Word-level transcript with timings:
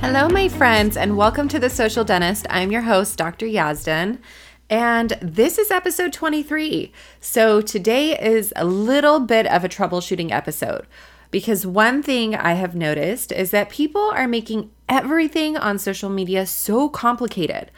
Hello, 0.00 0.28
my 0.28 0.48
friends, 0.48 0.96
and 0.96 1.16
welcome 1.16 1.48
to 1.48 1.58
The 1.58 1.70
Social 1.70 2.04
Dentist. 2.04 2.46
I'm 2.50 2.70
your 2.70 2.82
host, 2.82 3.16
Dr. 3.16 3.46
Yazdan, 3.46 4.18
and 4.68 5.16
this 5.22 5.58
is 5.58 5.70
episode 5.70 6.12
23. 6.12 6.92
So 7.20 7.60
today 7.60 8.16
is 8.18 8.52
a 8.56 8.64
little 8.64 9.20
bit 9.20 9.46
of 9.46 9.64
a 9.64 9.68
troubleshooting 9.68 10.30
episode 10.30 10.86
because 11.30 11.66
one 11.66 12.02
thing 12.02 12.34
I 12.34 12.52
have 12.52 12.76
noticed 12.76 13.32
is 13.32 13.50
that 13.50 13.70
people 13.70 14.10
are 14.14 14.28
making 14.28 14.70
everything 14.88 15.56
on 15.56 15.78
social 15.78 16.10
media 16.10 16.46
so 16.46 16.88
complicated 16.88 17.70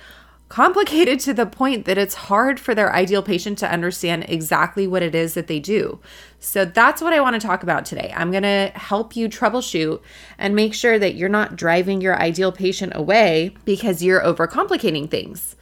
complicated 0.49 1.21
to 1.21 1.35
the 1.35 1.47
point 1.47 1.85
that 1.85 1.99
it's 1.99 2.15
hard 2.15 2.59
for 2.59 2.75
their 2.75 2.93
ideal 2.95 3.23
patient 3.23 3.59
to 3.59 3.71
understand 3.71 4.25
exactly 4.29 4.87
what 4.87 5.03
it 5.03 5.15
is 5.15 5.35
that 5.35 5.47
they 5.47 5.61
do. 5.61 6.01
So 6.41 6.65
that's 6.65 7.03
what 7.03 7.13
I 7.13 7.21
want 7.21 7.41
to 7.41 7.45
talk 7.45 7.63
about 7.63 7.85
today. 7.85 8.13
I'm 8.17 8.31
going 8.31 8.45
to 8.45 8.73
help 8.75 9.17
you 9.17 9.29
troubleshoot 9.29 10.01
and 10.39 10.55
make 10.55 10.73
sure 10.73 10.99
that 10.99 11.15
you're 11.15 11.29
not 11.29 11.57
driving 11.57 12.01
your 12.01 12.17
ideal 12.21 12.53
patient 12.53 12.93
away 12.95 13.55
because 13.65 14.03
you're 14.03 14.21
overcomplicating 14.21 15.11
things. 15.11 15.57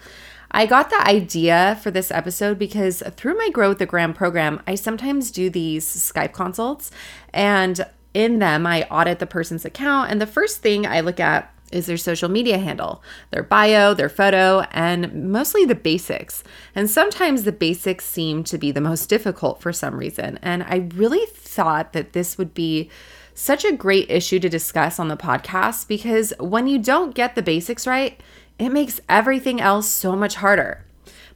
I 0.51 0.66
got 0.66 0.91
the 0.91 1.01
idea 1.07 1.79
for 1.83 1.91
this 1.91 2.11
episode 2.11 2.59
because 2.59 3.02
through 3.16 3.37
my 3.37 3.51
Grow 3.51 3.71
with 3.71 3.79
the 3.79 3.87
Gram 3.87 4.15
program, 4.15 4.63
I 4.66 4.74
sometimes 4.74 5.30
do 5.30 5.51
these 5.51 5.85
Skype 5.85 6.32
consults 6.32 6.91
and 7.32 7.85
in 8.15 8.38
them 8.38 8.66
I 8.66 8.85
audit 8.85 9.19
the 9.19 9.27
person's 9.27 9.65
account 9.65 10.10
and 10.10 10.21
the 10.21 10.27
first 10.27 10.63
thing 10.63 10.87
I 10.87 11.01
look 11.01 11.21
at 11.21 11.52
is 11.73 11.87
their 11.87 11.97
social 11.97 12.29
media 12.29 12.59
handle, 12.59 13.03
their 13.31 13.43
bio, 13.43 13.93
their 13.95 14.09
photo, 14.09 14.61
and 14.73 15.31
mostly 15.31 15.65
the 15.65 15.75
basics. 15.75 16.45
And 16.75 16.89
sometimes 16.89 17.43
the 17.43 17.53
basics 17.53 18.05
seem 18.05 18.45
to 18.45 18.59
be 18.59 18.71
the 18.71 18.81
most 18.81 19.09
difficult 19.09 19.61
for 19.61 19.73
some 19.73 19.97
reason. 19.97 20.39
And 20.43 20.63
I 20.63 20.89
really 20.95 21.27
thought 21.27 21.93
that 21.93 22.13
this 22.13 22.39
would 22.39 22.55
be 22.55 22.91
such 23.35 23.65
a 23.65 23.73
great 23.73 24.11
issue 24.11 24.39
to 24.41 24.49
discuss 24.49 24.99
on 24.99 25.09
the 25.09 25.17
podcast 25.17 25.89
because 25.89 26.33
when 26.41 26.67
you 26.67 26.79
don't 26.79 27.15
get 27.15 27.35
the 27.35 27.43
basics 27.43 27.87
right, 27.87 28.19
it 28.59 28.71
makes 28.71 29.01
everything 29.09 29.61
else 29.61 29.89
so 29.89 30.17
much 30.17 30.37
harder. 30.37 30.85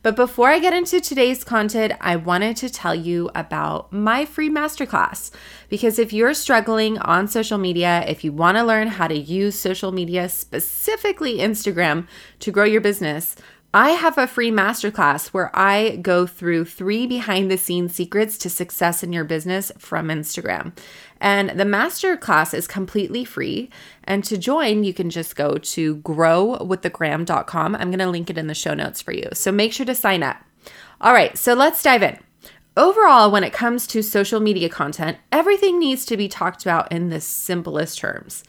But 0.02 0.16
before 0.16 0.48
I 0.48 0.60
get 0.60 0.72
into 0.72 0.98
today's 0.98 1.44
content, 1.44 1.92
I 2.00 2.16
wanted 2.16 2.56
to 2.58 2.70
tell 2.70 2.94
you 2.94 3.30
about 3.34 3.92
my 3.92 4.24
free 4.24 4.48
masterclass. 4.48 5.30
Because 5.68 5.98
if 5.98 6.10
you're 6.10 6.32
struggling 6.32 6.96
on 6.98 7.28
social 7.28 7.58
media, 7.58 8.04
if 8.08 8.24
you 8.24 8.32
want 8.32 8.56
to 8.56 8.64
learn 8.64 8.88
how 8.88 9.08
to 9.08 9.18
use 9.18 9.58
social 9.58 9.92
media, 9.92 10.30
specifically 10.30 11.38
Instagram, 11.38 12.06
to 12.38 12.50
grow 12.50 12.64
your 12.64 12.80
business, 12.80 13.36
I 13.72 13.90
have 13.90 14.18
a 14.18 14.26
free 14.26 14.50
masterclass 14.50 15.28
where 15.28 15.56
I 15.56 15.96
go 15.96 16.26
through 16.26 16.64
three 16.64 17.06
behind 17.06 17.50
the 17.50 17.56
scenes 17.56 17.94
secrets 17.94 18.36
to 18.38 18.50
success 18.50 19.04
in 19.04 19.12
your 19.12 19.22
business 19.22 19.70
from 19.78 20.08
Instagram. 20.08 20.72
And 21.20 21.50
the 21.50 21.64
masterclass 21.64 22.54
is 22.54 22.66
completely 22.66 23.24
free. 23.24 23.70
And 24.04 24.24
to 24.24 24.38
join, 24.38 24.84
you 24.84 24.94
can 24.94 25.10
just 25.10 25.36
go 25.36 25.58
to 25.58 25.96
growwiththegram.com. 25.96 27.74
I'm 27.74 27.90
going 27.90 27.98
to 27.98 28.08
link 28.08 28.30
it 28.30 28.38
in 28.38 28.46
the 28.46 28.54
show 28.54 28.74
notes 28.74 29.02
for 29.02 29.12
you. 29.12 29.28
So 29.34 29.52
make 29.52 29.72
sure 29.72 29.86
to 29.86 29.94
sign 29.94 30.22
up. 30.22 30.38
All 31.00 31.12
right, 31.12 31.36
so 31.36 31.54
let's 31.54 31.82
dive 31.82 32.02
in. 32.02 32.18
Overall, 32.77 33.30
when 33.30 33.44
it 33.44 33.52
comes 33.52 33.86
to 33.88 34.02
social 34.02 34.40
media 34.40 34.68
content, 34.68 35.18
everything 35.32 35.78
needs 35.78 36.05
to 36.06 36.17
be 36.17 36.28
talked 36.28 36.62
about 36.62 36.90
in 36.90 37.11
the 37.11 37.20
simplest 37.20 37.98
terms. 37.98 38.45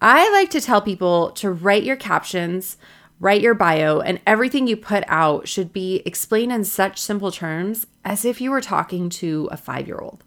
I 0.00 0.30
like 0.32 0.50
to 0.50 0.60
tell 0.60 0.80
people 0.80 1.32
to 1.32 1.50
write 1.50 1.82
your 1.82 1.96
captions 1.96 2.76
Write 3.20 3.40
your 3.40 3.54
bio, 3.54 3.98
and 3.98 4.20
everything 4.28 4.68
you 4.68 4.76
put 4.76 5.02
out 5.08 5.48
should 5.48 5.72
be 5.72 6.02
explained 6.06 6.52
in 6.52 6.62
such 6.62 7.00
simple 7.00 7.32
terms 7.32 7.84
as 8.04 8.24
if 8.24 8.40
you 8.40 8.52
were 8.52 8.60
talking 8.60 9.08
to 9.10 9.48
a 9.50 9.56
five 9.56 9.88
year 9.88 9.98
old. 9.98 10.22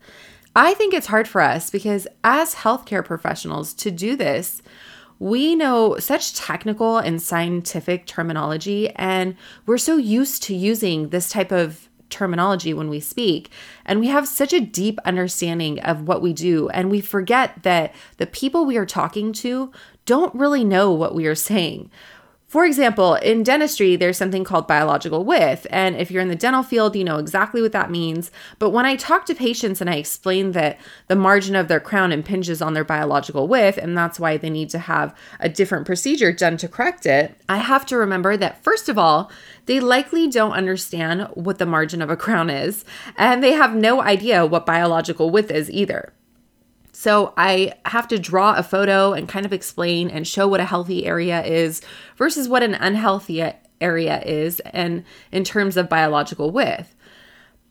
I 0.56 0.74
think 0.74 0.94
it's 0.94 1.08
hard 1.08 1.28
for 1.28 1.42
us 1.42 1.70
because, 1.70 2.08
as 2.24 2.56
healthcare 2.56 3.06
professionals, 3.06 3.74
to 3.76 3.92
do 3.92 4.16
this, 4.16 4.62
we 5.18 5.56
know 5.56 5.98
such 5.98 6.34
technical 6.34 6.98
and 6.98 7.22
scientific 7.22 8.06
terminology, 8.06 8.90
and 8.96 9.36
we're 9.66 9.78
so 9.78 9.96
used 9.96 10.44
to 10.44 10.56
using 10.56 11.10
this 11.10 11.30
type 11.30 11.52
of 11.52 11.88
terminology 12.10 12.74
when 12.74 12.90
we 12.90 13.00
speak. 13.00 13.50
And 13.86 14.00
we 14.00 14.08
have 14.08 14.28
such 14.28 14.52
a 14.52 14.60
deep 14.60 15.00
understanding 15.06 15.80
of 15.82 16.08
what 16.08 16.22
we 16.22 16.34
do, 16.34 16.68
and 16.70 16.92
we 16.92 17.00
forget 17.00 17.64
that 17.64 17.96
the 18.18 18.28
people 18.28 18.66
we 18.66 18.78
are 18.78 18.86
talking 18.86 19.32
to 19.34 19.72
don't 20.06 20.36
really 20.36 20.66
know 20.66 20.92
what 20.92 21.16
we 21.16 21.28
are 21.28 21.36
saying. 21.36 21.90
For 22.52 22.66
example, 22.66 23.16
in 23.16 23.44
dentistry, 23.44 23.96
there's 23.96 24.18
something 24.18 24.44
called 24.44 24.68
biological 24.68 25.24
width. 25.24 25.66
And 25.70 25.96
if 25.96 26.12
you're 26.12 26.22
in 26.22 26.28
the 26.28 26.36
dental 26.36 26.64
field, 26.64 26.98
you 26.98 27.04
know 27.06 27.16
exactly 27.16 27.62
what 27.62 27.72
that 27.72 27.90
means. 27.90 28.30
But 28.60 28.72
when 28.72 28.86
I 28.86 28.98
talk 28.98 29.26
to 29.28 29.34
patients 29.34 29.80
and 29.80 29.90
I 29.90 29.96
explain 29.96 30.52
that 30.52 30.78
the 31.08 31.16
margin 31.16 31.56
of 31.56 31.70
their 31.70 31.80
crown 31.80 32.12
impinges 32.12 32.62
on 32.62 32.74
their 32.74 32.84
biological 32.84 33.48
width, 33.48 33.78
and 33.78 33.98
that's 33.98 34.20
why 34.20 34.36
they 34.36 34.50
need 34.50 34.70
to 34.72 34.80
have 34.80 35.16
a 35.40 35.48
different 35.48 35.86
procedure 35.86 36.34
done 36.34 36.58
to 36.58 36.68
correct 36.68 37.06
it, 37.06 37.38
I 37.48 37.60
have 37.60 37.86
to 37.86 37.96
remember 37.96 38.36
that, 38.36 38.62
first 38.62 38.90
of 38.90 38.98
all, 38.98 39.32
they 39.66 39.80
likely 39.80 40.28
don't 40.28 40.52
understand 40.52 41.30
what 41.36 41.58
the 41.58 41.66
margin 41.66 42.02
of 42.02 42.10
a 42.10 42.18
crown 42.18 42.50
is, 42.50 42.84
and 43.16 43.42
they 43.42 43.54
have 43.54 43.78
no 43.78 44.02
idea 44.02 44.46
what 44.46 44.66
biological 44.66 45.30
width 45.30 45.52
is 45.52 45.72
either. 45.72 46.12
So 47.02 47.34
I 47.36 47.74
have 47.86 48.08
to 48.10 48.20
draw 48.20 48.54
a 48.54 48.62
photo 48.62 49.14
and 49.14 49.28
kind 49.28 49.44
of 49.44 49.52
explain 49.52 50.12
and 50.12 50.28
show 50.28 50.48
what 50.48 50.60
a 50.60 50.66
healthy 50.66 51.04
area 51.04 51.44
is 51.44 51.82
versus 52.16 52.48
what 52.48 52.62
an 52.62 52.76
unhealthy 52.76 53.44
area 53.82 54.22
is 54.22 54.60
and 54.60 55.04
in 55.32 55.44
terms 55.44 55.78
of 55.78 55.90
biological 55.90 56.52
width. 56.52 56.94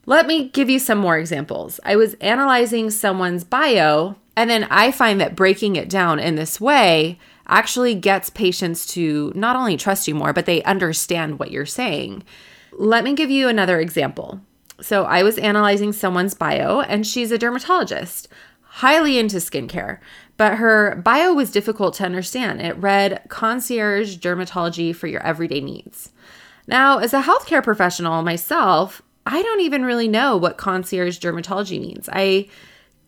Let 0.05 0.27
me 0.27 0.49
give 0.49 0.69
you 0.69 0.79
some 0.79 0.97
more 0.97 1.17
examples. 1.17 1.79
I 1.85 1.95
was 1.95 2.15
analyzing 2.15 2.89
someone's 2.89 3.45
bio 3.45 4.17
and 4.35 4.49
then 4.49 4.65
I 4.65 4.91
find 4.91 5.21
that 5.21 5.37
breaking 5.37 5.77
it 5.77 5.87
down 5.87 6.19
in 6.19 6.35
this 6.35 6.59
way 6.59 7.17
actually 7.47 7.95
gets 7.95 8.29
patients 8.29 8.85
to 8.87 9.31
not 9.33 9.55
only 9.55 9.77
trust 9.77 10.09
you 10.09 10.13
more, 10.13 10.33
but 10.33 10.45
they 10.45 10.61
understand 10.63 11.39
what 11.39 11.51
you're 11.51 11.65
saying. 11.65 12.23
Let 12.73 13.05
me 13.05 13.13
give 13.13 13.31
you 13.31 13.47
another 13.47 13.79
example. 13.79 14.41
So, 14.81 15.03
I 15.03 15.21
was 15.21 15.37
analyzing 15.37 15.93
someone's 15.93 16.33
bio, 16.33 16.81
and 16.81 17.05
she's 17.05 17.31
a 17.31 17.37
dermatologist 17.37 18.27
highly 18.75 19.19
into 19.19 19.35
skincare, 19.35 19.99
but 20.37 20.55
her 20.55 20.95
bio 21.03 21.33
was 21.33 21.51
difficult 21.51 21.93
to 21.93 22.05
understand. 22.05 22.61
It 22.61 22.77
read 22.77 23.21
concierge 23.27 24.17
dermatology 24.17 24.95
for 24.95 25.07
your 25.07 25.21
everyday 25.23 25.59
needs. 25.59 26.13
Now, 26.67 26.99
as 26.99 27.13
a 27.13 27.21
healthcare 27.21 27.61
professional 27.61 28.21
myself, 28.21 29.01
I 29.25 29.41
don't 29.41 29.59
even 29.59 29.83
really 29.83 30.07
know 30.07 30.37
what 30.37 30.57
concierge 30.57 31.19
dermatology 31.19 31.81
means. 31.81 32.07
I 32.13 32.47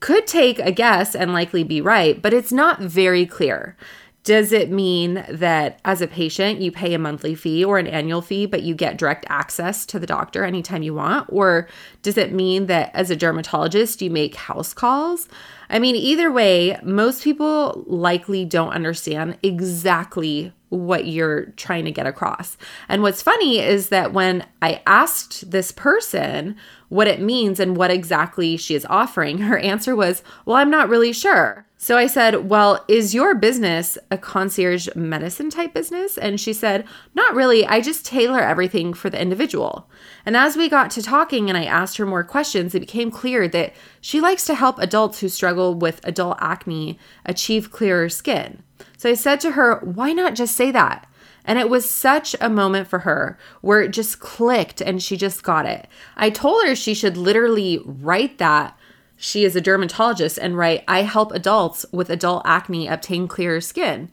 could 0.02 0.28
take 0.28 0.60
a 0.60 0.72
guess 0.72 1.16
and 1.16 1.32
likely 1.32 1.64
be 1.64 1.80
right, 1.80 2.22
but 2.22 2.34
it's 2.34 2.52
not 2.52 2.82
very 2.82 3.26
clear. 3.26 3.78
Does 4.26 4.52
it 4.52 4.70
mean 4.70 5.26
that 5.30 5.80
as 5.84 6.02
a 6.02 6.08
patient, 6.08 6.62
you 6.62 6.72
pay 6.72 6.94
a 6.94 7.00
monthly 7.00 7.36
fee 7.36 7.64
or 7.64 7.78
an 7.78 7.88
annual 7.88 8.22
fee, 8.22 8.46
but 8.46 8.64
you 8.64 8.76
get 8.76 8.98
direct 8.98 9.26
access 9.28 9.86
to 9.88 10.00
the 10.00 10.08
doctor 10.08 10.44
anytime 10.44 10.84
you 10.84 10.94
want? 10.94 11.28
Or 11.30 11.68
does 12.02 12.18
it 12.18 12.32
mean 12.32 12.68
that 12.68 12.92
as 12.94 13.10
a 13.10 13.16
dermatologist, 13.16 14.02
you 14.02 14.10
make 14.10 14.36
house 14.36 14.74
calls? 14.74 15.28
I 15.70 15.80
mean, 15.80 15.96
either 15.96 16.32
way, 16.32 16.78
most 16.84 17.24
people 17.24 17.84
likely 17.88 18.46
don't 18.46 18.70
understand 18.72 19.38
exactly 19.44 20.54
what 20.74 21.06
you're 21.06 21.46
trying 21.58 21.86
to 21.86 21.92
get 21.92 22.08
across. 22.08 22.58
And 22.90 23.02
what's 23.02 23.22
funny 23.22 23.60
is 23.60 23.90
that 23.90 24.14
when 24.14 24.46
I 24.62 24.82
asked 24.88 25.52
this 25.52 25.72
person 25.72 26.56
what 26.90 27.08
it 27.08 27.22
means 27.22 27.60
and 27.60 27.78
what 27.78 27.92
exactly 27.92 28.58
she 28.58 28.76
is 28.76 28.86
offering, 28.90 29.40
her 29.40 29.58
answer 29.58 29.96
was, 29.96 30.24
Well, 30.46 30.58
I'm 30.58 30.70
not 30.70 30.90
really 30.90 31.14
sure. 31.14 31.66
So 31.78 31.98
I 31.98 32.08
said, 32.08 32.50
Well, 32.50 32.84
is 32.88 33.14
your 33.14 33.36
business 33.36 33.98
a 34.10 34.18
concierge 34.18 34.88
medicine 34.96 35.50
type 35.50 35.74
business? 35.74 36.18
And 36.18 36.40
she 36.40 36.54
said, 36.54 36.86
Not 37.14 37.36
really. 37.36 37.66
I 37.66 37.82
just 37.82 38.06
tailor 38.06 38.42
everything 38.42 38.94
for 38.94 39.10
the 39.10 39.22
individual. 39.22 39.90
And 40.26 40.38
as 40.38 40.56
we 40.56 40.70
got 40.70 40.92
to 40.92 41.02
talking 41.02 41.50
and 41.50 41.58
I 41.58 41.66
asked 41.66 41.98
her 41.98 42.06
more 42.06 42.24
questions, 42.24 42.74
it 42.74 42.80
became 42.80 43.12
clear 43.12 43.48
that 43.50 43.74
she 44.00 44.22
likes 44.22 44.46
to 44.46 44.56
help 44.56 44.80
adults 44.80 45.20
who 45.20 45.30
struggle 45.30 45.76
with 45.76 46.00
adult 46.04 46.38
acne 46.40 46.98
achieve 47.26 47.72
clearer 47.72 48.08
skin. 48.08 48.64
So 49.04 49.10
I 49.10 49.16
said 49.16 49.42
to 49.42 49.52
her, 49.52 49.82
Why 49.84 50.14
not 50.14 50.34
just 50.34 50.56
say 50.56 50.72
that? 50.72 51.10
And 51.44 51.60
it 51.60 51.68
was 51.68 51.90
such 51.90 52.38
a 52.40 52.50
moment 52.50 52.88
for 52.88 53.00
her 53.00 53.38
where 53.60 53.82
it 53.82 53.92
just 53.92 54.22
clicked 54.22 54.80
and 54.80 55.04
she 55.04 55.18
just 55.18 55.44
got 55.44 55.66
it. 55.66 55.90
I 56.16 56.30
told 56.30 56.66
her 56.66 56.74
she 56.74 56.94
should 56.94 57.18
literally 57.18 57.82
write 57.84 58.38
that 58.38 58.78
she 59.18 59.44
is 59.44 59.58
a 59.58 59.62
dermatologist 59.62 60.38
and 60.38 60.58
write, 60.58 60.86
I 60.88 61.02
help 61.02 61.34
adults 61.34 61.86
with 61.92 62.10
adult 62.10 62.44
acne 62.46 62.88
obtain 62.88 63.28
clearer 63.28 63.60
skin. 63.60 64.10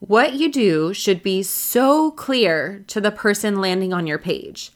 What 0.00 0.34
you 0.34 0.52
do 0.52 0.92
should 0.92 1.22
be 1.22 1.42
so 1.42 2.10
clear 2.10 2.84
to 2.88 3.00
the 3.00 3.10
person 3.10 3.58
landing 3.58 3.94
on 3.94 4.06
your 4.06 4.18
page. 4.18 4.70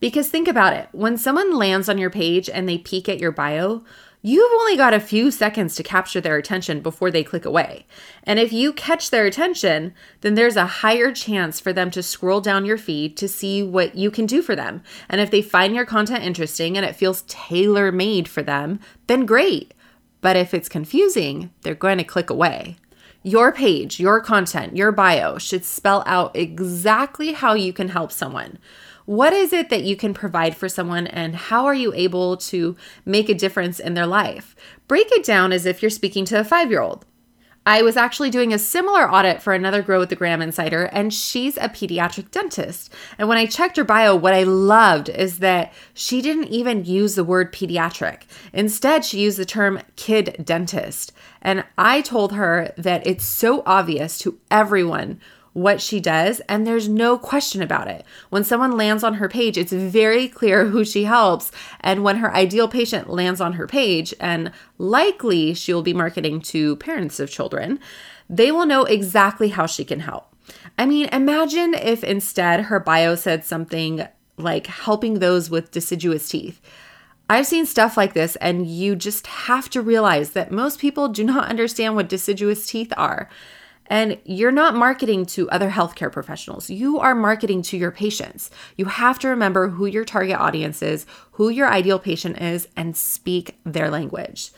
Because 0.00 0.28
think 0.28 0.48
about 0.48 0.72
it 0.72 0.88
when 0.90 1.16
someone 1.16 1.54
lands 1.54 1.88
on 1.88 1.96
your 1.96 2.10
page 2.10 2.50
and 2.50 2.68
they 2.68 2.78
peek 2.78 3.08
at 3.08 3.20
your 3.20 3.30
bio, 3.30 3.84
you've 4.26 4.52
only 4.52 4.74
got 4.74 4.94
a 4.94 5.00
few 5.00 5.30
seconds 5.30 5.76
to 5.76 5.82
capture 5.82 6.18
their 6.18 6.38
attention 6.38 6.80
before 6.80 7.10
they 7.10 7.22
click 7.22 7.44
away. 7.44 7.84
And 8.22 8.38
if 8.38 8.54
you 8.54 8.72
catch 8.72 9.10
their 9.10 9.26
attention, 9.26 9.92
then 10.22 10.34
there's 10.34 10.56
a 10.56 10.64
higher 10.64 11.12
chance 11.12 11.60
for 11.60 11.74
them 11.74 11.90
to 11.90 12.02
scroll 12.02 12.40
down 12.40 12.64
your 12.64 12.78
feed 12.78 13.18
to 13.18 13.28
see 13.28 13.62
what 13.62 13.96
you 13.96 14.10
can 14.10 14.24
do 14.24 14.40
for 14.40 14.56
them. 14.56 14.82
And 15.10 15.20
if 15.20 15.30
they 15.30 15.42
find 15.42 15.74
your 15.74 15.84
content 15.84 16.24
interesting 16.24 16.78
and 16.78 16.86
it 16.86 16.96
feels 16.96 17.22
tailor 17.28 17.92
made 17.92 18.26
for 18.26 18.42
them, 18.42 18.80
then 19.08 19.26
great. 19.26 19.74
But 20.22 20.36
if 20.36 20.54
it's 20.54 20.70
confusing, 20.70 21.50
they're 21.60 21.74
going 21.74 21.98
to 21.98 22.04
click 22.04 22.30
away. 22.30 22.76
Your 23.22 23.52
page, 23.52 24.00
your 24.00 24.22
content, 24.22 24.74
your 24.74 24.90
bio 24.90 25.36
should 25.36 25.66
spell 25.66 26.02
out 26.06 26.34
exactly 26.34 27.32
how 27.32 27.52
you 27.52 27.74
can 27.74 27.90
help 27.90 28.10
someone. 28.10 28.58
What 29.06 29.34
is 29.34 29.52
it 29.52 29.68
that 29.68 29.84
you 29.84 29.96
can 29.96 30.14
provide 30.14 30.56
for 30.56 30.68
someone, 30.68 31.06
and 31.06 31.36
how 31.36 31.66
are 31.66 31.74
you 31.74 31.92
able 31.92 32.38
to 32.38 32.74
make 33.04 33.28
a 33.28 33.34
difference 33.34 33.78
in 33.78 33.94
their 33.94 34.06
life? 34.06 34.56
Break 34.88 35.12
it 35.12 35.24
down 35.24 35.52
as 35.52 35.66
if 35.66 35.82
you're 35.82 35.90
speaking 35.90 36.24
to 36.26 36.40
a 36.40 36.44
five 36.44 36.70
year 36.70 36.80
old. 36.80 37.04
I 37.66 37.80
was 37.80 37.96
actually 37.96 38.28
doing 38.28 38.52
a 38.52 38.58
similar 38.58 39.10
audit 39.10 39.40
for 39.40 39.54
another 39.54 39.80
Grow 39.80 39.98
with 39.98 40.10
the 40.10 40.16
Gram 40.16 40.42
Insider, 40.42 40.84
and 40.84 41.12
she's 41.12 41.56
a 41.56 41.68
pediatric 41.68 42.30
dentist. 42.30 42.92
And 43.18 43.26
when 43.26 43.38
I 43.38 43.46
checked 43.46 43.78
her 43.78 43.84
bio, 43.84 44.14
what 44.14 44.34
I 44.34 44.42
loved 44.42 45.08
is 45.08 45.38
that 45.38 45.72
she 45.94 46.20
didn't 46.20 46.48
even 46.48 46.84
use 46.84 47.14
the 47.14 47.24
word 47.24 47.54
pediatric. 47.54 48.22
Instead, 48.52 49.02
she 49.04 49.20
used 49.20 49.38
the 49.38 49.46
term 49.46 49.80
kid 49.96 50.42
dentist. 50.44 51.12
And 51.40 51.64
I 51.78 52.02
told 52.02 52.32
her 52.32 52.74
that 52.76 53.06
it's 53.06 53.24
so 53.24 53.62
obvious 53.64 54.18
to 54.18 54.38
everyone 54.50 55.20
what 55.54 55.80
she 55.80 56.00
does, 56.00 56.40
and 56.48 56.66
there's 56.66 56.88
no 56.88 57.16
question 57.16 57.62
about 57.62 57.88
it. 57.88 58.04
When 58.28 58.44
someone 58.44 58.76
lands 58.76 59.02
on 59.02 59.14
her 59.14 59.28
page, 59.28 59.56
it's 59.56 59.72
very 59.72 60.28
clear 60.28 60.66
who 60.66 60.84
she 60.84 61.04
helps. 61.04 61.50
And 61.80 62.04
when 62.04 62.16
her 62.16 62.34
ideal 62.34 62.68
patient 62.68 63.08
lands 63.08 63.40
on 63.40 63.54
her 63.54 63.66
page, 63.66 64.12
and 64.20 64.52
likely 64.78 65.54
she'll 65.54 65.82
be 65.82 65.94
marketing 65.94 66.40
to 66.42 66.76
parents 66.76 67.20
of 67.20 67.30
children, 67.30 67.78
they 68.28 68.50
will 68.50 68.66
know 68.66 68.84
exactly 68.84 69.48
how 69.48 69.66
she 69.66 69.84
can 69.84 70.00
help. 70.00 70.26
I 70.76 70.86
mean, 70.86 71.08
imagine 71.12 71.74
if 71.74 72.02
instead 72.02 72.62
her 72.62 72.80
bio 72.80 73.14
said 73.14 73.44
something 73.44 74.06
like 74.36 74.66
helping 74.66 75.20
those 75.20 75.50
with 75.50 75.70
deciduous 75.70 76.28
teeth. 76.28 76.60
I've 77.30 77.46
seen 77.46 77.64
stuff 77.64 77.96
like 77.96 78.12
this, 78.12 78.36
and 78.36 78.66
you 78.66 78.96
just 78.96 79.26
have 79.26 79.70
to 79.70 79.80
realize 79.80 80.30
that 80.30 80.50
most 80.50 80.80
people 80.80 81.08
do 81.08 81.22
not 81.22 81.48
understand 81.48 81.94
what 81.94 82.08
deciduous 82.08 82.66
teeth 82.66 82.92
are. 82.96 83.30
And 83.86 84.18
you're 84.24 84.50
not 84.50 84.74
marketing 84.74 85.26
to 85.26 85.50
other 85.50 85.70
healthcare 85.70 86.10
professionals. 86.10 86.70
You 86.70 86.98
are 86.98 87.14
marketing 87.14 87.62
to 87.62 87.76
your 87.76 87.90
patients. 87.90 88.50
You 88.76 88.86
have 88.86 89.18
to 89.20 89.28
remember 89.28 89.68
who 89.68 89.86
your 89.86 90.04
target 90.04 90.36
audience 90.36 90.82
is, 90.82 91.04
who 91.32 91.50
your 91.50 91.68
ideal 91.68 91.98
patient 91.98 92.40
is, 92.40 92.66
and 92.76 92.96
speak 92.96 93.58
their 93.64 93.90
language. 93.90 94.52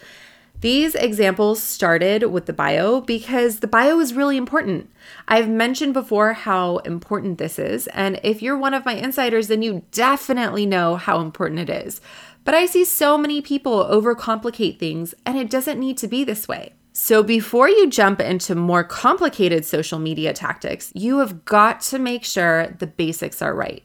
These 0.61 0.95
examples 0.95 1.63
started 1.63 2.25
with 2.25 2.47
the 2.47 2.53
bio 2.53 3.03
because 3.03 3.61
the 3.61 3.67
bio 3.67 4.01
is 4.01 4.15
really 4.15 4.39
important. 4.39 4.91
I've 5.29 5.51
mentioned 5.51 5.93
before 5.93 6.33
how 6.33 6.79
important 6.79 7.37
this 7.37 7.59
is, 7.59 7.89
and 7.89 8.19
if 8.23 8.41
you're 8.41 8.57
one 8.57 8.73
of 8.73 8.87
my 8.87 8.95
insiders, 8.95 9.49
then 9.49 9.61
you 9.61 9.83
definitely 9.93 10.65
know 10.65 10.97
how 10.97 11.21
important 11.21 11.61
it 11.61 11.69
is. 11.69 12.01
But 12.45 12.55
I 12.55 12.65
see 12.65 12.85
so 12.87 13.19
many 13.19 13.43
people 13.43 13.85
overcomplicate 13.85 14.79
things, 14.79 15.15
and 15.27 15.37
it 15.37 15.51
doesn't 15.51 15.79
need 15.79 15.99
to 15.99 16.09
be 16.09 16.25
this 16.25 16.49
way. 16.49 16.73
So, 16.99 17.23
before 17.23 17.69
you 17.69 17.91
jump 17.91 18.23
into 18.23 18.55
more 18.55 18.83
complicated 18.83 19.67
social 19.67 19.99
media 19.99 20.33
tactics, 20.33 20.93
you 20.95 21.19
have 21.19 21.45
got 21.45 21.83
to 21.83 21.99
make 21.99 22.25
sure 22.25 22.69
the 22.69 22.87
basics 22.87 23.43
are 23.43 23.55
right. 23.55 23.85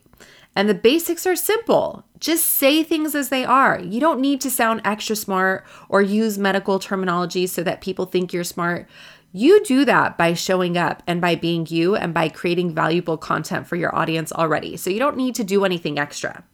And 0.56 0.66
the 0.66 0.74
basics 0.74 1.26
are 1.26 1.36
simple. 1.36 2.06
Just 2.18 2.46
say 2.46 2.82
things 2.82 3.14
as 3.14 3.28
they 3.28 3.44
are. 3.44 3.78
You 3.78 4.00
don't 4.00 4.22
need 4.22 4.40
to 4.40 4.50
sound 4.50 4.80
extra 4.86 5.14
smart 5.14 5.66
or 5.90 6.00
use 6.00 6.38
medical 6.38 6.78
terminology 6.78 7.46
so 7.46 7.62
that 7.62 7.82
people 7.82 8.06
think 8.06 8.32
you're 8.32 8.44
smart. 8.44 8.88
You 9.30 9.62
do 9.62 9.84
that 9.84 10.16
by 10.16 10.32
showing 10.32 10.78
up 10.78 11.02
and 11.06 11.20
by 11.20 11.34
being 11.34 11.66
you 11.68 11.94
and 11.94 12.14
by 12.14 12.30
creating 12.30 12.74
valuable 12.74 13.18
content 13.18 13.66
for 13.66 13.76
your 13.76 13.94
audience 13.94 14.32
already. 14.32 14.78
So 14.78 14.88
you 14.88 14.98
don't 14.98 15.18
need 15.18 15.34
to 15.34 15.44
do 15.44 15.66
anything 15.66 15.98
extra. 15.98 16.44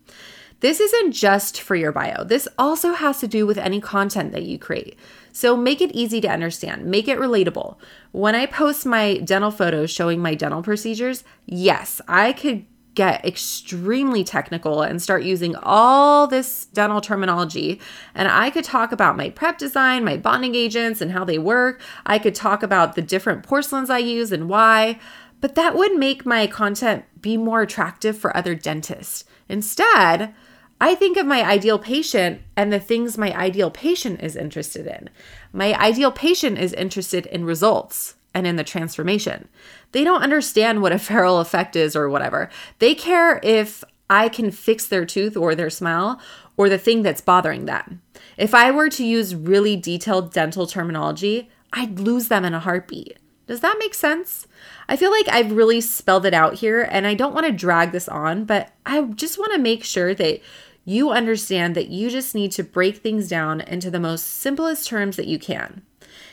This 0.61 0.81
isn't 0.81 1.13
just 1.13 1.61
for 1.61 1.77
your 1.77 1.93
bio, 1.93 2.25
this 2.25 2.49
also 2.59 2.93
has 2.95 3.21
to 3.21 3.29
do 3.29 3.47
with 3.47 3.59
any 3.59 3.81
content 3.81 4.33
that 4.33 4.43
you 4.43 4.59
create. 4.59 4.99
So 5.38 5.56
make 5.56 5.81
it 5.81 5.93
easy 5.93 6.20
to 6.23 6.29
understand, 6.29 6.87
make 6.87 7.06
it 7.06 7.17
relatable. 7.17 7.76
When 8.11 8.35
I 8.35 8.44
post 8.44 8.85
my 8.85 9.19
dental 9.19 9.52
photos 9.52 9.88
showing 9.88 10.19
my 10.19 10.35
dental 10.35 10.64
procedures, 10.64 11.23
yes, 11.46 12.00
I 12.08 12.32
could 12.32 12.67
get 12.96 13.25
extremely 13.25 14.25
technical 14.25 14.82
and 14.82 15.00
start 15.00 15.23
using 15.23 15.55
all 15.62 16.26
this 16.26 16.64
dental 16.64 17.00
terminology. 17.00 17.81
And 18.17 18.26
I 18.26 18.50
could 18.50 18.64
talk 18.64 18.90
about 18.90 19.17
my 19.17 19.31
prep 19.31 19.58
design, 19.58 20.05
my 20.05 20.17
bonding 20.17 20.56
agents, 20.56 21.00
and 21.00 21.12
how 21.12 21.25
they 21.25 21.38
work. 21.38 21.81
I 22.05 22.19
could 22.19 22.35
talk 22.35 22.64
about 22.64 22.96
the 22.96 23.02
different 23.02 23.44
porcelains 23.44 23.90
I 23.90 23.99
use 23.99 24.32
and 24.32 24.49
why. 24.49 24.99
But 25.40 25.55
that 25.55 25.76
would 25.76 25.96
make 25.96 26.26
my 26.26 26.49
content 26.49 27.05
be 27.20 27.37
more 27.37 27.62
attractive 27.62 28.19
for 28.19 28.37
other 28.37 28.56
dentists. 28.56 29.23
Instead, 29.49 30.35
I 30.81 30.95
think 30.95 31.17
of 31.17 31.27
my 31.27 31.45
ideal 31.45 31.79
patient 31.79 32.43
and 32.57 32.73
the 32.73 32.79
things 32.79 33.19
my 33.19 33.35
ideal 33.37 33.71
patient 33.71 34.23
is 34.23 34.37
interested 34.37 34.87
in. 34.87 35.11
My 35.53 35.75
ideal 35.75 36.13
patient 36.13 36.59
is 36.59 36.73
interested 36.73 37.27
in 37.27 37.45
results 37.45 38.15
and 38.35 38.47
in 38.47 38.57
the 38.57 38.65
transformation. 38.65 39.49
They 39.93 40.05
don't 40.05 40.23
understand 40.23 40.81
what 40.81 40.93
a 40.93 40.99
ferrule 40.99 41.41
effect 41.41 41.75
is 41.75 41.97
or 41.97 42.09
whatever. 42.09 42.49
They 42.79 42.95
care 42.95 43.41
if 43.43 43.83
I 44.09 44.29
can 44.29 44.51
fix 44.51 44.87
their 44.87 45.05
tooth 45.05 45.37
or 45.37 45.55
their 45.55 45.71
smile 45.71 46.21
or 46.57 46.69
the 46.69 46.79
thing 46.79 47.03
that's 47.03 47.21
bothering 47.21 47.67
them. 47.67 48.03
If 48.37 48.55
I 48.55 48.71
were 48.71 48.89
to 48.91 49.05
use 49.05 49.35
really 49.35 49.77
detailed 49.77 50.33
dental 50.33 50.67
terminology, 50.67 51.51
I'd 51.73 52.01
lose 52.01 52.29
them 52.29 52.45
in 52.45 52.55
a 52.55 52.61
heartbeat. 52.61 53.19
Does 53.47 53.61
that 53.61 53.77
make 53.79 53.95
sense? 53.95 54.47
I 54.89 54.97
feel 54.97 55.11
like 55.11 55.29
I've 55.29 55.53
really 55.53 55.81
spelled 55.81 56.27
it 56.27 56.35
out 56.35 56.55
here 56.55 56.83
and 56.83 57.07
I 57.07 57.15
don't 57.15 57.35
want 57.35 57.47
to 57.47 57.53
drag 57.53 57.93
this 57.93 58.09
on, 58.09 58.45
but 58.45 58.73
I 58.85 59.01
just 59.03 59.39
want 59.39 59.53
to 59.53 59.59
make 59.59 59.85
sure 59.85 60.15
that 60.15 60.41
you 60.88 61.11
understand 61.11 61.75
that 61.75 61.90
you 61.90 62.08
just 62.08 62.35
need 62.35 62.50
to 62.50 62.64
break 62.64 62.96
things 62.96 63.29
down 63.29 63.61
into 63.61 63.90
the 63.90 64.00
most 64.00 64.25
simplest 64.25 64.88
terms 64.88 65.17
that 65.17 65.26
you 65.26 65.38
can. 65.38 65.82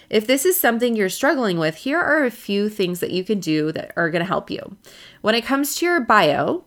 If 0.09 0.27
this 0.27 0.45
is 0.45 0.57
something 0.57 0.95
you're 0.95 1.09
struggling 1.09 1.57
with, 1.57 1.75
here 1.75 1.99
are 1.99 2.23
a 2.23 2.31
few 2.31 2.69
things 2.69 3.01
that 3.01 3.11
you 3.11 3.25
can 3.25 3.41
do 3.41 3.73
that 3.73 3.91
are 3.97 4.09
going 4.09 4.21
to 4.21 4.25
help 4.25 4.49
you. 4.49 4.77
When 5.19 5.35
it 5.35 5.43
comes 5.43 5.75
to 5.75 5.85
your 5.85 5.99
bio, 5.99 6.63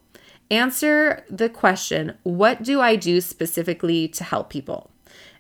answer 0.51 1.25
the 1.31 1.49
question 1.49 2.19
What 2.25 2.63
do 2.63 2.79
I 2.79 2.95
do 2.95 3.23
specifically 3.23 4.07
to 4.09 4.23
help 4.23 4.51
people? 4.51 4.91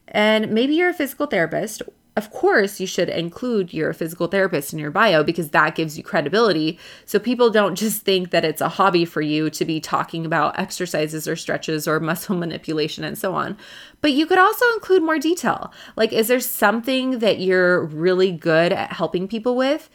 And 0.06 0.50
maybe 0.50 0.74
you're 0.74 0.88
a 0.88 0.94
physical 0.94 1.26
therapist 1.26 1.82
of 2.18 2.32
course, 2.32 2.80
you 2.80 2.86
should 2.88 3.08
include 3.08 3.72
your 3.72 3.92
physical 3.92 4.26
therapist 4.26 4.72
in 4.72 4.80
your 4.80 4.90
bio 4.90 5.22
because 5.22 5.50
that 5.50 5.76
gives 5.76 5.96
you 5.96 6.02
credibility. 6.02 6.76
So 7.06 7.20
people 7.20 7.48
don't 7.48 7.76
just 7.76 8.02
think 8.02 8.30
that 8.30 8.44
it's 8.44 8.60
a 8.60 8.68
hobby 8.68 9.04
for 9.04 9.20
you 9.20 9.50
to 9.50 9.64
be 9.64 9.78
talking 9.78 10.26
about 10.26 10.58
exercises 10.58 11.28
or 11.28 11.36
stretches 11.36 11.86
or 11.86 12.00
muscle 12.10 12.34
manipulation 12.34 13.04
and 13.04 13.16
so 13.16 13.36
on. 13.36 13.56
But 14.00 14.14
you 14.14 14.26
could 14.26 14.38
also 14.38 14.64
include 14.74 15.04
more 15.04 15.20
detail. 15.20 15.72
Like, 15.94 16.12
is 16.12 16.26
there 16.26 16.40
something 16.40 17.20
that 17.20 17.38
you're 17.38 17.84
really 17.84 18.32
good 18.32 18.72
at 18.72 18.94
helping 18.94 19.28
people 19.28 19.54
with? 19.54 19.88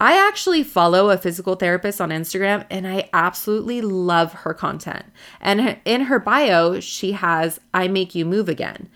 I 0.00 0.16
actually 0.28 0.62
follow 0.62 1.10
a 1.10 1.18
physical 1.18 1.56
therapist 1.56 2.00
on 2.00 2.10
Instagram 2.10 2.64
and 2.70 2.86
I 2.86 3.10
absolutely 3.12 3.80
love 3.80 4.32
her 4.32 4.54
content. 4.54 5.06
And 5.40 5.78
in 5.84 6.02
her 6.02 6.20
bio, 6.20 6.78
she 6.78 7.12
has 7.12 7.58
I 7.74 7.88
Make 7.88 8.14
You 8.14 8.24
Move 8.24 8.48
Again. 8.48 8.88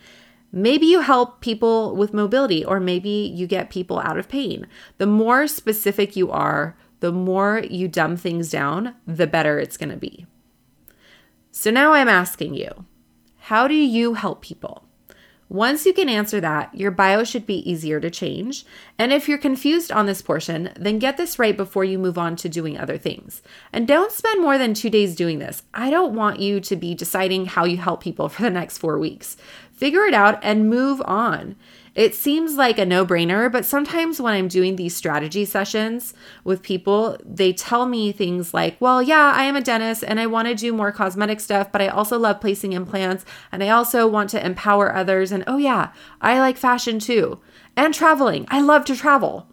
Maybe 0.55 0.85
you 0.85 0.99
help 0.99 1.41
people 1.41 1.95
with 1.95 2.13
mobility, 2.13 2.63
or 2.63 2.79
maybe 2.79 3.09
you 3.09 3.47
get 3.47 3.71
people 3.71 3.99
out 3.99 4.19
of 4.19 4.29
pain. 4.29 4.67
The 4.99 5.07
more 5.07 5.47
specific 5.47 6.15
you 6.15 6.29
are, 6.29 6.77
the 6.99 7.11
more 7.11 7.63
you 7.67 7.87
dumb 7.87 8.15
things 8.15 8.51
down, 8.51 8.93
the 9.07 9.25
better 9.25 9.57
it's 9.57 9.77
going 9.77 9.89
to 9.89 9.97
be. 9.97 10.27
So 11.51 11.71
now 11.71 11.93
I'm 11.93 12.07
asking 12.07 12.53
you 12.53 12.85
how 13.39 13.67
do 13.67 13.73
you 13.73 14.13
help 14.13 14.43
people? 14.43 14.85
Once 15.49 15.85
you 15.85 15.93
can 15.93 16.09
answer 16.09 16.41
that, 16.41 16.73
your 16.73 16.89
bio 16.89 17.23
should 17.23 17.45
be 17.45 17.69
easier 17.69 17.99
to 17.99 18.09
change. 18.09 18.65
And 18.97 19.13
if 19.13 19.29
you're 19.29 19.37
confused 19.37 19.91
on 19.91 20.07
this 20.07 20.21
portion, 20.21 20.71
then 20.75 20.97
get 20.97 21.17
this 21.17 21.37
right 21.37 21.55
before 21.55 21.83
you 21.83 21.99
move 21.99 22.17
on 22.17 22.35
to 22.37 22.49
doing 22.49 22.75
other 22.75 22.97
things. 22.97 23.43
And 23.71 23.87
don't 23.87 24.11
spend 24.11 24.41
more 24.41 24.57
than 24.57 24.73
two 24.73 24.89
days 24.89 25.15
doing 25.15 25.37
this. 25.37 25.61
I 25.73 25.91
don't 25.91 26.15
want 26.15 26.39
you 26.39 26.59
to 26.61 26.75
be 26.75 26.95
deciding 26.95 27.45
how 27.45 27.65
you 27.65 27.77
help 27.77 28.01
people 28.01 28.29
for 28.29 28.41
the 28.41 28.49
next 28.49 28.79
four 28.79 28.97
weeks. 28.97 29.37
Figure 29.73 30.05
it 30.05 30.13
out 30.13 30.39
and 30.43 30.69
move 30.69 31.01
on. 31.05 31.55
It 31.95 32.15
seems 32.15 32.55
like 32.55 32.79
a 32.79 32.85
no 32.85 33.05
brainer, 33.05 33.51
but 33.51 33.65
sometimes 33.65 34.19
when 34.19 34.33
I'm 34.33 34.47
doing 34.47 34.75
these 34.75 34.95
strategy 34.95 35.45
sessions 35.45 36.15
with 36.43 36.63
people, 36.63 37.17
they 37.23 37.53
tell 37.53 37.85
me 37.85 38.11
things 38.11 38.53
like, 38.53 38.77
Well, 38.79 39.01
yeah, 39.01 39.31
I 39.35 39.43
am 39.43 39.55
a 39.55 39.61
dentist 39.61 40.03
and 40.07 40.19
I 40.19 40.25
want 40.25 40.47
to 40.47 40.55
do 40.55 40.73
more 40.73 40.91
cosmetic 40.91 41.39
stuff, 41.39 41.71
but 41.71 41.81
I 41.81 41.87
also 41.89 42.17
love 42.17 42.41
placing 42.41 42.73
implants 42.73 43.25
and 43.51 43.63
I 43.63 43.69
also 43.69 44.07
want 44.07 44.31
to 44.31 44.43
empower 44.43 44.95
others. 44.95 45.31
And 45.31 45.43
oh, 45.45 45.57
yeah, 45.57 45.91
I 46.19 46.39
like 46.39 46.57
fashion 46.57 46.97
too 46.97 47.39
and 47.75 47.93
traveling. 47.93 48.45
I 48.49 48.61
love 48.61 48.85
to 48.85 48.95
travel. 48.95 49.47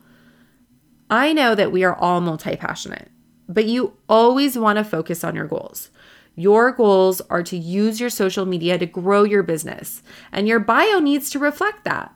I 1.08 1.32
know 1.32 1.54
that 1.54 1.72
we 1.72 1.84
are 1.84 1.94
all 1.94 2.20
multi 2.20 2.56
passionate, 2.56 3.10
but 3.48 3.66
you 3.66 3.96
always 4.08 4.56
want 4.56 4.78
to 4.78 4.84
focus 4.84 5.24
on 5.24 5.34
your 5.34 5.46
goals. 5.46 5.90
Your 6.40 6.72
goals 6.72 7.20
are 7.28 7.42
to 7.42 7.56
use 7.58 8.00
your 8.00 8.08
social 8.08 8.46
media 8.46 8.78
to 8.78 8.86
grow 8.86 9.24
your 9.24 9.42
business, 9.42 10.02
and 10.32 10.48
your 10.48 10.58
bio 10.58 10.98
needs 10.98 11.28
to 11.30 11.38
reflect 11.38 11.84
that. 11.84 12.14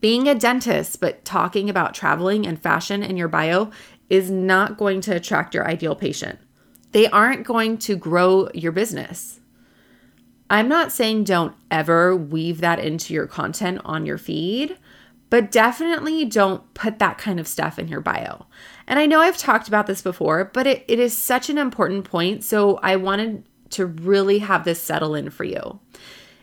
Being 0.00 0.28
a 0.28 0.34
dentist, 0.36 1.00
but 1.00 1.24
talking 1.24 1.68
about 1.68 1.94
traveling 1.94 2.46
and 2.46 2.56
fashion 2.56 3.02
in 3.02 3.16
your 3.16 3.26
bio 3.26 3.72
is 4.08 4.30
not 4.30 4.78
going 4.78 5.00
to 5.00 5.16
attract 5.16 5.54
your 5.54 5.66
ideal 5.66 5.96
patient. 5.96 6.38
They 6.92 7.08
aren't 7.08 7.44
going 7.44 7.78
to 7.78 7.96
grow 7.96 8.48
your 8.54 8.70
business. 8.70 9.40
I'm 10.48 10.68
not 10.68 10.92
saying 10.92 11.24
don't 11.24 11.56
ever 11.72 12.14
weave 12.14 12.60
that 12.60 12.78
into 12.78 13.12
your 13.12 13.26
content 13.26 13.80
on 13.84 14.06
your 14.06 14.18
feed, 14.18 14.78
but 15.34 15.50
definitely 15.50 16.24
don't 16.24 16.72
put 16.74 17.00
that 17.00 17.18
kind 17.18 17.40
of 17.40 17.48
stuff 17.48 17.76
in 17.76 17.88
your 17.88 18.00
bio. 18.00 18.46
And 18.86 19.00
I 19.00 19.06
know 19.06 19.18
I've 19.18 19.36
talked 19.36 19.66
about 19.66 19.88
this 19.88 20.00
before, 20.00 20.44
but 20.54 20.64
it, 20.64 20.84
it 20.86 21.00
is 21.00 21.18
such 21.18 21.50
an 21.50 21.58
important 21.58 22.04
point. 22.04 22.44
So 22.44 22.76
I 22.84 22.94
wanted 22.94 23.44
to 23.70 23.84
really 23.84 24.38
have 24.38 24.62
this 24.62 24.80
settle 24.80 25.16
in 25.16 25.30
for 25.30 25.42
you. 25.42 25.80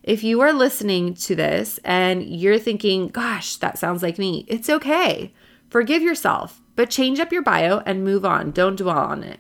If 0.04 0.26
you 0.26 0.42
are 0.42 0.52
listening 0.52 1.14
to 1.14 1.36
this 1.38 1.80
and 1.86 2.22
you're 2.22 2.60
thinking, 2.60 3.08
gosh, 3.08 3.56
that 3.56 3.78
sounds 3.78 4.04
like 4.04 4.20
me, 4.20 4.44
it's 4.50 4.70
okay. 4.70 5.34
Forgive 5.70 6.02
yourself, 6.02 6.62
but 6.76 6.90
change 6.90 7.22
up 7.22 7.32
your 7.32 7.44
bio 7.44 7.78
and 7.86 8.04
move 8.04 8.26
on. 8.26 8.52
Don't 8.52 8.76
dwell 8.76 8.98
on 8.98 9.24
it. 9.24 9.40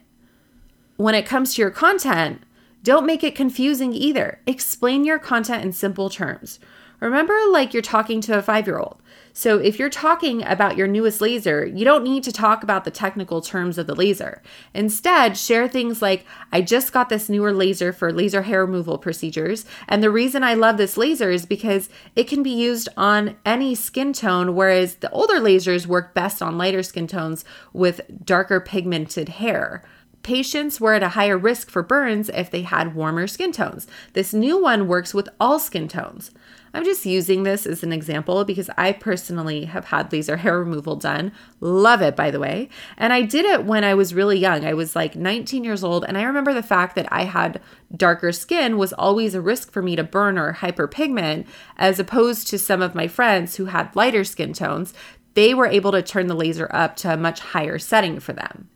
When 0.95 1.13
it 1.13 1.25
comes 1.25 1.55
to 1.55 1.61
your 1.61 1.71
content, 1.71 2.41
don't 2.83 3.05
make 3.05 3.21
it 3.21 3.35
confusing 3.35 3.91
either. 3.91 4.39
Explain 4.47 5.03
your 5.03 5.19
content 5.19 5.65
in 5.65 5.73
simple 5.73 6.09
terms. 6.09 6.61
Remember, 7.01 7.33
like 7.49 7.73
you're 7.73 7.81
talking 7.81 8.21
to 8.21 8.37
a 8.37 8.41
five 8.43 8.67
year 8.67 8.77
old. 8.77 9.01
So, 9.33 9.57
if 9.57 9.79
you're 9.79 9.89
talking 9.89 10.43
about 10.43 10.77
your 10.77 10.87
newest 10.87 11.19
laser, 11.21 11.65
you 11.65 11.83
don't 11.83 12.03
need 12.03 12.23
to 12.25 12.31
talk 12.31 12.63
about 12.63 12.83
the 12.83 12.91
technical 12.91 13.41
terms 13.41 13.77
of 13.77 13.87
the 13.87 13.95
laser. 13.95 14.41
Instead, 14.73 15.37
share 15.37 15.67
things 15.67 16.01
like, 16.01 16.25
I 16.51 16.61
just 16.61 16.91
got 16.91 17.09
this 17.09 17.29
newer 17.29 17.53
laser 17.53 17.91
for 17.93 18.11
laser 18.11 18.43
hair 18.43 18.65
removal 18.65 18.97
procedures. 18.97 19.65
And 19.87 20.03
the 20.03 20.11
reason 20.11 20.43
I 20.43 20.53
love 20.53 20.77
this 20.77 20.97
laser 20.97 21.31
is 21.31 21.45
because 21.45 21.89
it 22.15 22.27
can 22.27 22.43
be 22.43 22.51
used 22.51 22.89
on 22.97 23.37
any 23.45 23.73
skin 23.73 24.13
tone, 24.13 24.53
whereas 24.53 24.95
the 24.95 25.09
older 25.11 25.39
lasers 25.39 25.87
work 25.87 26.13
best 26.13 26.41
on 26.41 26.57
lighter 26.57 26.83
skin 26.83 27.07
tones 27.07 27.43
with 27.73 28.01
darker 28.23 28.59
pigmented 28.59 29.29
hair. 29.29 29.81
Patients 30.23 30.79
were 30.79 30.93
at 30.93 31.03
a 31.03 31.09
higher 31.09 31.37
risk 31.37 31.71
for 31.71 31.81
burns 31.81 32.29
if 32.29 32.51
they 32.51 32.61
had 32.61 32.93
warmer 32.93 33.25
skin 33.27 33.51
tones. 33.51 33.87
This 34.13 34.33
new 34.33 34.61
one 34.61 34.87
works 34.87 35.13
with 35.13 35.29
all 35.39 35.57
skin 35.57 35.87
tones. 35.87 36.31
I'm 36.73 36.85
just 36.85 37.05
using 37.05 37.43
this 37.43 37.65
as 37.65 37.83
an 37.83 37.91
example 37.91 38.45
because 38.45 38.69
I 38.77 38.93
personally 38.93 39.65
have 39.65 39.85
had 39.85 40.11
laser 40.11 40.37
hair 40.37 40.57
removal 40.59 40.95
done. 40.95 41.33
Love 41.59 42.01
it, 42.01 42.15
by 42.15 42.31
the 42.31 42.39
way. 42.39 42.69
And 42.97 43.11
I 43.11 43.23
did 43.23 43.45
it 43.45 43.65
when 43.65 43.83
I 43.83 43.93
was 43.93 44.13
really 44.13 44.39
young. 44.39 44.63
I 44.63 44.73
was 44.73 44.95
like 44.95 45.15
19 45.15 45.65
years 45.65 45.83
old. 45.83 46.05
And 46.05 46.17
I 46.17 46.23
remember 46.23 46.53
the 46.53 46.63
fact 46.63 46.95
that 46.95 47.11
I 47.11 47.23
had 47.23 47.61
darker 47.95 48.31
skin 48.31 48.77
was 48.77 48.93
always 48.93 49.35
a 49.35 49.41
risk 49.41 49.71
for 49.71 49.81
me 49.81 49.97
to 49.97 50.03
burn 50.03 50.37
or 50.37 50.53
hyperpigment, 50.53 51.45
as 51.75 51.99
opposed 51.99 52.47
to 52.47 52.57
some 52.57 52.81
of 52.81 52.95
my 52.95 53.07
friends 53.07 53.55
who 53.57 53.65
had 53.65 53.93
lighter 53.95 54.23
skin 54.23 54.53
tones. 54.53 54.93
They 55.33 55.53
were 55.53 55.67
able 55.67 55.91
to 55.91 56.01
turn 56.01 56.27
the 56.27 56.35
laser 56.35 56.69
up 56.71 56.95
to 56.97 57.13
a 57.13 57.17
much 57.17 57.39
higher 57.39 57.79
setting 57.79 58.19
for 58.19 58.33
them. 58.33 58.69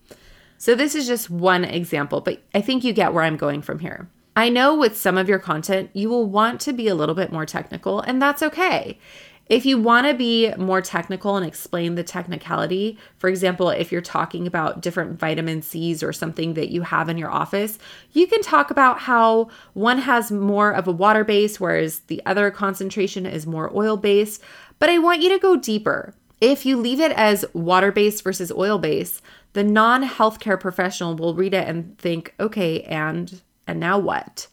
So, 0.58 0.74
this 0.74 0.96
is 0.96 1.06
just 1.06 1.30
one 1.30 1.66
example, 1.66 2.22
but 2.22 2.42
I 2.54 2.62
think 2.62 2.84
you 2.84 2.94
get 2.94 3.14
where 3.14 3.25
I'm 3.25 3.36
going 3.36 3.62
from 3.62 3.80
here. 3.80 4.10
I 4.36 4.50
know 4.50 4.75
with 4.75 4.98
some 4.98 5.18
of 5.18 5.30
your 5.30 5.39
content, 5.39 5.89
you 5.94 6.10
will 6.10 6.25
want 6.25 6.60
to 6.62 6.74
be 6.74 6.88
a 6.88 6.96
little 6.96 7.15
bit 7.15 7.32
more 7.32 7.46
technical, 7.46 8.01
and 8.01 8.22
that's 8.22 8.44
okay. 8.44 9.00
If 9.48 9.65
you 9.65 9.77
want 9.77 10.08
to 10.08 10.13
be 10.15 10.54
more 10.56 10.82
technical 10.82 11.38
and 11.38 11.46
explain 11.46 11.94
the 11.94 12.04
technicality, 12.04 12.98
for 13.18 13.30
example, 13.30 13.70
if 13.70 13.92
you're 13.92 14.01
talking 14.01 14.48
about 14.48 14.82
different 14.82 15.20
vitamin 15.20 15.62
C's 15.62 16.01
or 16.01 16.12
something 16.12 16.56
that 16.56 16.70
you 16.70 16.82
have 16.82 17.10
in 17.10 17.18
your 17.18 17.30
office, 17.30 17.77
you 18.12 18.25
can 18.25 18.42
talk 18.42 18.72
about 18.72 19.00
how 19.00 19.50
one 19.74 20.00
has 20.00 20.32
more 20.32 20.72
of 20.72 20.88
a 20.88 20.92
water 20.92 21.24
base, 21.24 21.60
whereas 21.60 22.00
the 22.00 22.22
other 22.25 22.50
concentration 22.50 23.27
is 23.27 23.46
more 23.46 23.72
oil 23.75 23.98
based. 23.98 24.42
But 24.80 24.89
I 24.89 24.98
want 24.98 25.22
you 25.22 25.30
to 25.30 25.39
go 25.39 25.56
deeper. 25.56 26.15
If 26.42 26.65
you 26.65 26.75
leave 26.75 27.00
it 27.00 27.12
as 27.12 27.46
water 27.54 27.92
based 27.92 28.24
versus 28.24 28.51
oil 28.51 28.80
based, 28.80 29.22
the 29.54 29.63
non 29.63 30.04
healthcare 30.04 30.60
professional 30.60 31.15
will 31.15 31.36
read 31.36 31.54
it 31.54 31.68
and 31.68 31.96
think, 32.00 32.34
okay, 32.39 32.82
and 32.82 33.42
and 33.68 33.80
now 33.80 33.98
what? 33.98 34.48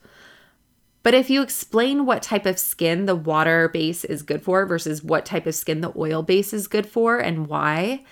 But 1.02 1.14
if 1.14 1.30
you 1.30 1.42
explain 1.42 2.06
what 2.06 2.22
type 2.22 2.46
of 2.46 2.58
skin 2.58 3.06
the 3.06 3.16
water 3.16 3.68
base 3.68 4.04
is 4.04 4.22
good 4.22 4.42
for 4.42 4.64
versus 4.66 5.02
what 5.02 5.26
type 5.26 5.46
of 5.46 5.54
skin 5.54 5.80
the 5.80 5.92
oil 5.96 6.22
base 6.22 6.52
is 6.52 6.68
good 6.68 6.86
for 6.86 7.18
and 7.18 7.48
why, 7.48 8.04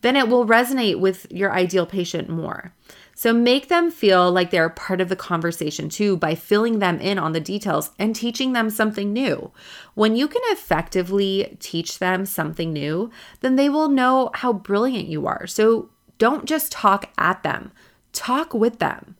then 0.00 0.16
it 0.16 0.28
will 0.28 0.46
resonate 0.46 0.98
with 0.98 1.30
your 1.30 1.52
ideal 1.52 1.84
patient 1.84 2.28
more. 2.28 2.72
So 3.14 3.32
make 3.32 3.68
them 3.68 3.90
feel 3.90 4.30
like 4.30 4.50
they're 4.50 4.68
part 4.70 5.00
of 5.00 5.08
the 5.08 5.16
conversation 5.16 5.88
too 5.88 6.16
by 6.16 6.36
filling 6.36 6.78
them 6.78 7.00
in 7.00 7.18
on 7.18 7.32
the 7.32 7.40
details 7.40 7.90
and 7.98 8.14
teaching 8.14 8.52
them 8.52 8.70
something 8.70 9.12
new. 9.12 9.50
When 9.94 10.14
you 10.14 10.28
can 10.28 10.42
effectively 10.46 11.56
teach 11.58 11.98
them 11.98 12.24
something 12.24 12.72
new, 12.72 13.10
then 13.40 13.56
they 13.56 13.68
will 13.68 13.88
know 13.88 14.30
how 14.34 14.52
brilliant 14.52 15.08
you 15.08 15.26
are. 15.26 15.48
So 15.48 15.90
don't 16.18 16.44
just 16.44 16.70
talk 16.70 17.10
at 17.18 17.42
them, 17.42 17.72
talk 18.12 18.54
with 18.54 18.78
them. 18.78 19.16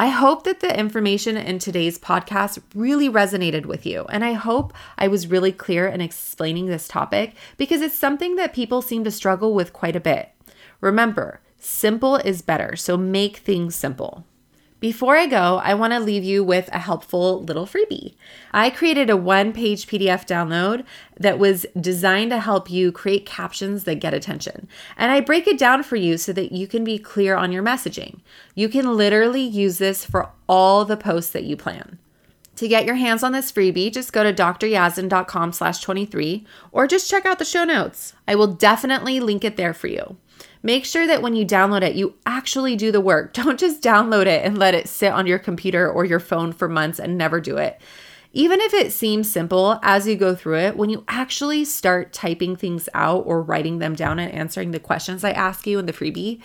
I 0.00 0.08
hope 0.08 0.44
that 0.44 0.60
the 0.60 0.80
information 0.80 1.36
in 1.36 1.58
today's 1.58 1.98
podcast 1.98 2.62
really 2.74 3.10
resonated 3.10 3.66
with 3.66 3.84
you. 3.84 4.06
And 4.08 4.24
I 4.24 4.32
hope 4.32 4.72
I 4.96 5.08
was 5.08 5.26
really 5.26 5.52
clear 5.52 5.86
in 5.86 6.00
explaining 6.00 6.64
this 6.64 6.88
topic 6.88 7.34
because 7.58 7.82
it's 7.82 7.98
something 7.98 8.36
that 8.36 8.54
people 8.54 8.80
seem 8.80 9.04
to 9.04 9.10
struggle 9.10 9.52
with 9.52 9.74
quite 9.74 9.94
a 9.94 10.00
bit. 10.00 10.30
Remember, 10.80 11.42
simple 11.58 12.16
is 12.16 12.40
better, 12.40 12.76
so 12.76 12.96
make 12.96 13.36
things 13.36 13.74
simple. 13.74 14.24
Before 14.80 15.14
I 15.14 15.26
go, 15.26 15.60
I 15.62 15.74
want 15.74 15.92
to 15.92 16.00
leave 16.00 16.24
you 16.24 16.42
with 16.42 16.70
a 16.72 16.78
helpful 16.78 17.42
little 17.42 17.66
freebie. 17.66 18.14
I 18.50 18.70
created 18.70 19.10
a 19.10 19.16
one 19.16 19.52
page 19.52 19.86
PDF 19.86 20.26
download 20.26 20.84
that 21.18 21.38
was 21.38 21.66
designed 21.78 22.30
to 22.30 22.40
help 22.40 22.70
you 22.70 22.90
create 22.90 23.26
captions 23.26 23.84
that 23.84 24.00
get 24.00 24.14
attention. 24.14 24.66
And 24.96 25.12
I 25.12 25.20
break 25.20 25.46
it 25.46 25.58
down 25.58 25.82
for 25.82 25.96
you 25.96 26.16
so 26.16 26.32
that 26.32 26.52
you 26.52 26.66
can 26.66 26.82
be 26.82 26.98
clear 26.98 27.36
on 27.36 27.52
your 27.52 27.62
messaging. 27.62 28.20
You 28.54 28.70
can 28.70 28.96
literally 28.96 29.42
use 29.42 29.76
this 29.76 30.02
for 30.06 30.30
all 30.48 30.86
the 30.86 30.96
posts 30.96 31.32
that 31.32 31.44
you 31.44 31.58
plan. 31.58 31.98
To 32.56 32.66
get 32.66 32.86
your 32.86 32.96
hands 32.96 33.22
on 33.22 33.32
this 33.32 33.52
freebie, 33.52 33.92
just 33.92 34.14
go 34.14 34.22
to 34.22 34.32
dryazdan.com 34.32 35.52
slash 35.52 35.80
23 35.80 36.46
or 36.72 36.86
just 36.86 37.08
check 37.08 37.26
out 37.26 37.38
the 37.38 37.44
show 37.44 37.64
notes. 37.64 38.14
I 38.26 38.34
will 38.34 38.48
definitely 38.48 39.20
link 39.20 39.44
it 39.44 39.56
there 39.58 39.74
for 39.74 39.88
you. 39.88 40.16
Make 40.62 40.84
sure 40.84 41.06
that 41.06 41.22
when 41.22 41.34
you 41.34 41.46
download 41.46 41.82
it, 41.82 41.94
you 41.94 42.14
actually 42.26 42.76
do 42.76 42.92
the 42.92 43.00
work. 43.00 43.32
Don't 43.34 43.58
just 43.58 43.82
download 43.82 44.26
it 44.26 44.44
and 44.44 44.58
let 44.58 44.74
it 44.74 44.88
sit 44.88 45.12
on 45.12 45.26
your 45.26 45.38
computer 45.38 45.90
or 45.90 46.04
your 46.04 46.20
phone 46.20 46.52
for 46.52 46.68
months 46.68 46.98
and 46.98 47.16
never 47.16 47.40
do 47.40 47.56
it. 47.56 47.80
Even 48.32 48.60
if 48.60 48.72
it 48.72 48.92
seems 48.92 49.30
simple 49.30 49.80
as 49.82 50.06
you 50.06 50.14
go 50.14 50.36
through 50.36 50.58
it, 50.58 50.76
when 50.76 50.88
you 50.88 51.04
actually 51.08 51.64
start 51.64 52.12
typing 52.12 52.54
things 52.54 52.88
out 52.94 53.24
or 53.26 53.42
writing 53.42 53.78
them 53.80 53.94
down 53.94 54.20
and 54.20 54.32
answering 54.32 54.70
the 54.70 54.78
questions 54.78 55.24
I 55.24 55.32
ask 55.32 55.66
you 55.66 55.80
in 55.80 55.86
the 55.86 55.92
freebie, 55.92 56.40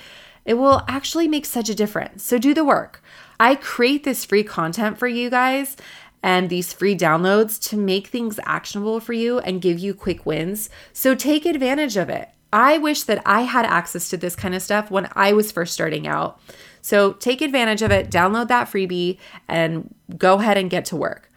it 0.46 0.56
will 0.56 0.84
actually 0.88 1.28
make 1.28 1.46
such 1.46 1.70
a 1.70 1.76
difference. 1.76 2.24
So 2.24 2.40
do 2.40 2.56
the 2.56 2.66
work. 2.66 3.04
I 3.40 3.56
create 3.56 4.04
this 4.04 4.26
free 4.26 4.44
content 4.44 4.98
for 4.98 5.08
you 5.08 5.30
guys 5.30 5.76
and 6.24 6.50
these 6.50 6.74
free 6.74 6.98
downloads 6.98 7.62
to 7.70 7.78
make 7.78 8.08
things 8.08 8.40
actionable 8.46 9.00
for 9.00 9.14
you 9.14 9.38
and 9.40 9.62
give 9.62 9.78
you 9.78 9.94
quick 9.94 10.26
wins. 10.26 10.72
So 10.92 11.14
take 11.14 11.46
advantage 11.46 11.98
of 11.98 12.10
it. 12.10 12.30
I 12.56 12.78
wish 12.78 13.04
that 13.04 13.22
I 13.26 13.42
had 13.42 13.66
access 13.66 14.08
to 14.10 14.18
this 14.18 14.34
kind 14.34 14.56
of 14.56 14.62
stuff 14.62 14.90
when 14.90 15.10
I 15.12 15.34
was 15.34 15.52
first 15.52 15.74
starting 15.74 16.08
out. 16.08 16.40
So 16.82 17.12
take 17.12 17.42
advantage 17.42 17.82
of 17.82 17.92
it, 17.92 18.10
download 18.10 18.48
that 18.48 18.70
freebie, 18.70 19.18
and 19.50 19.94
go 20.18 20.40
ahead 20.40 20.58
and 20.58 20.70
get 20.70 20.86
to 20.86 20.96
work. 20.96 21.30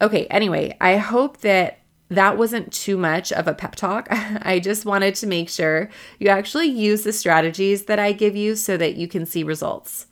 Okay, 0.00 0.26
anyway, 0.26 0.76
I 0.80 0.98
hope 0.98 1.38
that 1.38 1.80
that 2.08 2.38
wasn't 2.38 2.72
too 2.72 2.96
much 2.96 3.32
of 3.32 3.48
a 3.48 3.54
pep 3.54 3.74
talk. 3.74 4.06
I 4.10 4.60
just 4.60 4.84
wanted 4.84 5.16
to 5.16 5.26
make 5.26 5.48
sure 5.48 5.90
you 6.20 6.28
actually 6.28 6.68
use 6.68 7.02
the 7.02 7.12
strategies 7.12 7.86
that 7.86 7.98
I 7.98 8.12
give 8.12 8.36
you 8.36 8.54
so 8.54 8.76
that 8.76 8.94
you 8.94 9.08
can 9.08 9.26
see 9.26 9.42
results. 9.42 10.06